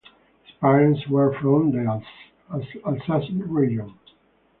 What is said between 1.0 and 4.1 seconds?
were from the Alsace region.